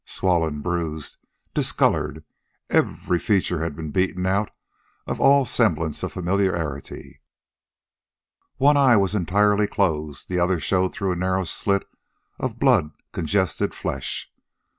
Swollen, 0.03 0.61
bruised, 0.61 1.17
discolored, 1.53 2.23
every 2.71 3.19
feature 3.19 3.61
had 3.61 3.75
been 3.75 3.91
beaten 3.91 4.25
out 4.25 4.49
of 5.05 5.21
all 5.21 5.45
semblance 5.45 6.01
of 6.01 6.11
familiarity. 6.11 7.21
One 8.57 8.77
eye 8.77 8.97
was 8.97 9.13
entirely 9.13 9.67
closed, 9.67 10.27
the 10.27 10.39
other 10.39 10.59
showed 10.59 10.91
through 10.95 11.11
a 11.11 11.15
narrow 11.15 11.43
slit 11.43 11.87
of 12.39 12.57
blood 12.57 12.89
congested 13.11 13.75
flesh. 13.75 14.31